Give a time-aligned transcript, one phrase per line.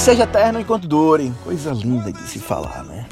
[0.00, 1.30] seja eterno enquanto dure.
[1.44, 3.04] Coisa linda de se falar, né?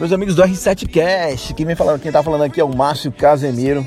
[0.00, 3.86] Meus amigos do R7Cast, quem, vem falando, quem tá falando aqui é o Márcio Casemiro.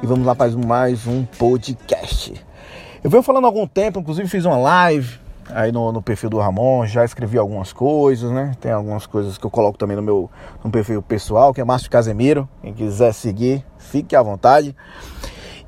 [0.00, 2.32] E vamos lá para mais um podcast.
[3.02, 5.18] Eu venho falando há algum tempo, inclusive fiz uma live
[5.52, 8.52] aí no, no, perfil do Ramon, já escrevi algumas coisas, né?
[8.60, 10.30] Tem algumas coisas que eu coloco também no meu
[10.62, 12.48] no perfil pessoal, que é Márcio Casemiro.
[12.62, 14.76] Quem quiser seguir, fique à vontade.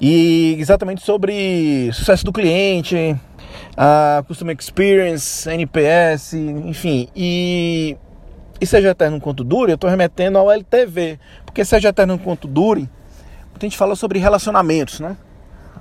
[0.00, 3.16] E exatamente sobre sucesso do cliente,
[3.76, 7.08] a Customer Experience, NPS, enfim.
[7.14, 7.96] E,
[8.60, 11.18] e Seja Eterno Quanto Dure, eu estou remetendo ao LTV.
[11.44, 12.88] Porque Seja Eterno Quanto Dure,
[13.54, 15.16] a gente fala sobre relacionamentos, né?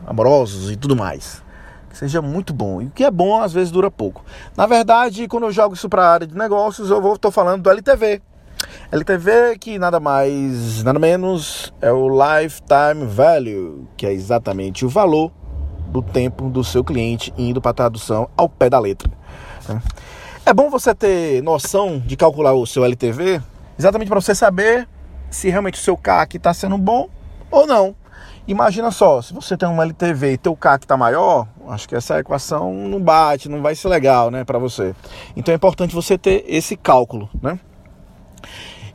[0.06, 1.44] Amorosos e tudo mais.
[1.90, 2.82] Que seja muito bom.
[2.82, 4.24] E o que é bom, às vezes, dura pouco.
[4.56, 7.70] Na verdade, quando eu jogo isso para a área de negócios, eu estou falando do
[7.70, 8.22] LTV.
[8.92, 15.32] LTV que nada mais, nada menos é o Lifetime Value, que é exatamente o valor
[15.92, 19.12] do tempo do seu cliente indo para a tradução ao pé da letra.
[19.68, 19.82] Né?
[20.46, 23.42] É bom você ter noção de calcular o seu LTV,
[23.78, 24.88] exatamente para você saber
[25.30, 27.10] se realmente o seu CAC está sendo bom
[27.52, 27.96] ou não.
[28.48, 32.20] Imagina só, se você tem um LTV e teu CAC está maior, acho que essa
[32.20, 34.96] equação não bate, não vai ser legal, né, para você.
[35.36, 37.60] Então é importante você ter esse cálculo, né?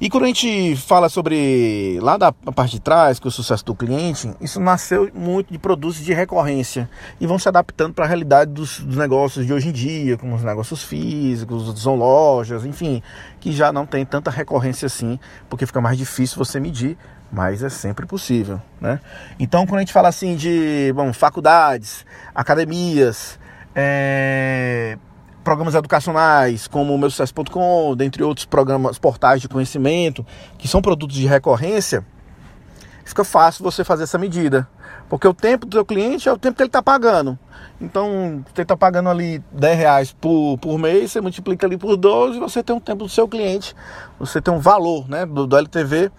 [0.01, 3.65] E quando a gente fala sobre lá da parte de trás, que é o sucesso
[3.65, 6.89] do cliente, isso nasceu muito de produtos de recorrência
[7.19, 10.35] e vão se adaptando para a realidade dos, dos, negócios de hoje em dia, como
[10.35, 13.03] os negócios físicos, são lojas, enfim,
[13.41, 16.99] que já não tem tanta recorrência assim, porque fica mais difícil você medir,
[17.33, 19.01] mas é sempre possível, né?
[19.39, 23.39] Então, quando a gente fala assim de, bom, faculdades, academias,
[23.75, 24.99] é,
[25.47, 30.27] programas educacionais como o meusucesso.com, dentre outros programas, portais de conhecimento,
[30.59, 32.05] que são produtos de recorrência,
[33.05, 34.69] fica fácil você fazer essa medida.
[35.09, 37.39] Porque o tempo do seu cliente é o tempo que ele está pagando.
[37.81, 42.39] Então, você está pagando ali 10 reais por, por mês, você multiplica ali por 12
[42.39, 43.73] e você tem um tempo do seu cliente.
[44.19, 46.11] Você tem um valor né, do, do LTV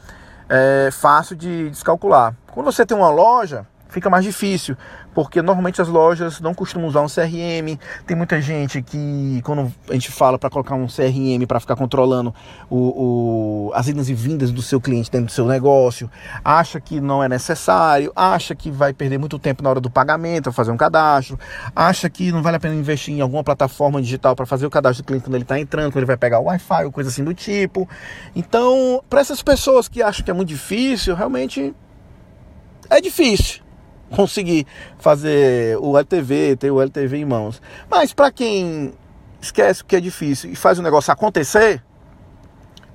[0.48, 2.34] é, fácil de descalcular.
[2.54, 4.78] Quando você tem uma loja, fica mais difícil,
[5.14, 7.80] porque normalmente as lojas não costumam usar um CRM.
[8.06, 12.34] Tem muita gente que, quando a gente fala para colocar um CRM para ficar controlando
[12.70, 16.10] o, o, as idas e vindas do seu cliente dentro do seu negócio,
[16.46, 20.52] acha que não é necessário, acha que vai perder muito tempo na hora do pagamento,
[20.52, 21.40] fazer um cadastro,
[21.76, 25.04] acha que não vale a pena investir em alguma plataforma digital para fazer o cadastro
[25.04, 27.24] do cliente quando ele está entrando, quando ele vai pegar o Wi-Fi ou coisa assim
[27.24, 27.90] do tipo.
[28.36, 31.74] Então, para essas pessoas que acham que é muito difícil, realmente
[32.88, 33.67] é difícil
[34.12, 34.66] conseguir
[34.98, 37.62] fazer o LTV, ter o LTV em mãos.
[37.90, 38.94] Mas para quem
[39.42, 41.82] esquece que é difícil e faz o negócio acontecer,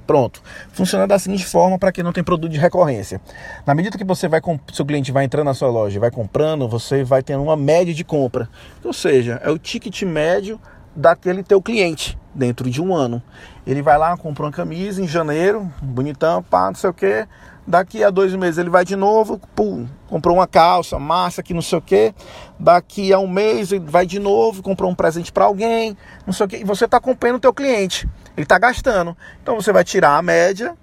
[0.06, 0.42] pronto.
[0.72, 3.20] Funciona da seguinte forma para quem não tem produto de recorrência.
[3.66, 4.40] Na medida que você vai
[4.72, 8.04] seu cliente vai entrando na sua loja vai comprando, você vai tendo uma média de
[8.04, 8.48] compra.
[8.84, 10.60] Ou seja, é o ticket médio
[10.94, 13.22] daquele teu cliente dentro de um ano.
[13.66, 17.26] Ele vai lá, compra uma camisa em janeiro, bonitão, pá, não sei o que
[17.64, 21.62] Daqui a dois meses ele vai de novo, pum, comprou uma calça, massa, que não
[21.62, 22.12] sei o que.
[22.58, 26.46] Daqui a um mês ele vai de novo, comprou um presente para alguém, não sei
[26.46, 26.56] o que.
[26.56, 29.16] E você está acompanhando o teu cliente, ele está gastando.
[29.40, 30.76] Então você vai tirar a média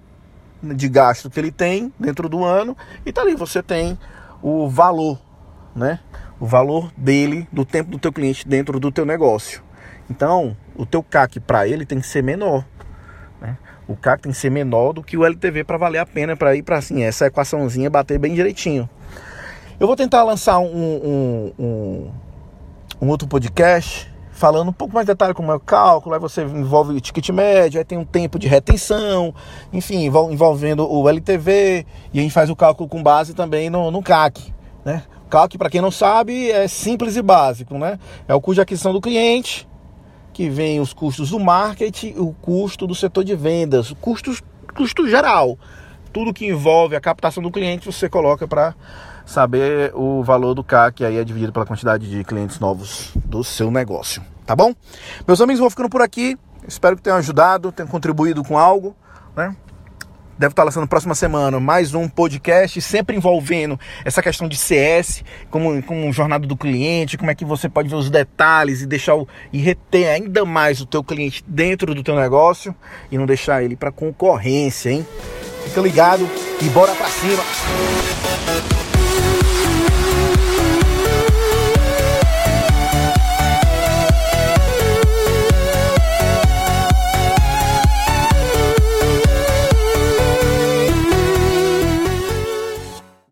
[0.62, 3.98] de gasto que ele tem dentro do ano e tá ali você tem
[4.42, 5.20] o valor,
[5.76, 6.00] né?
[6.38, 9.62] O valor dele, do tempo do teu cliente dentro do teu negócio.
[10.10, 12.64] Então, o teu CAC para ele tem que ser menor.
[13.40, 13.56] Né?
[13.86, 16.56] O CAC tem que ser menor do que o LTV para valer a pena, para
[16.56, 18.90] ir para assim, essa equaçãozinha bater bem direitinho.
[19.78, 22.10] Eu vou tentar lançar um, um, um,
[23.00, 24.10] um outro podcast
[24.40, 27.28] falando um pouco mais de detalhe como é o cálculo, aí você envolve o ticket
[27.28, 29.34] médio, aí tem um tempo de retenção,
[29.70, 34.02] enfim, envolvendo o LTV, e a gente faz o cálculo com base também no, no
[34.02, 35.02] CAC, né?
[35.26, 37.98] O CAC, para quem não sabe, é simples e básico, né?
[38.26, 39.68] É o custo de aquisição do cliente,
[40.40, 44.32] que vem os custos do marketing, o custo do setor de vendas, o custo,
[45.06, 45.58] geral.
[46.14, 48.74] Tudo que envolve a captação do cliente você coloca para
[49.26, 53.70] saber o valor do CAC aí é dividido pela quantidade de clientes novos do seu
[53.70, 54.72] negócio, tá bom?
[55.28, 56.38] Meus amigos, vou ficando por aqui.
[56.66, 58.96] Espero que tenham ajudado, tenham contribuído com algo,
[59.36, 59.54] né?
[60.40, 65.82] Deve estar lançando próxima semana mais um podcast, sempre envolvendo essa questão de CS, como,
[65.82, 69.28] como jornada do cliente, como é que você pode ver os detalhes e deixar o,
[69.52, 72.74] e reter ainda mais o teu cliente dentro do teu negócio
[73.12, 75.06] e não deixar ele para concorrência, hein?
[75.64, 76.26] Fica ligado
[76.62, 78.79] e bora para cima.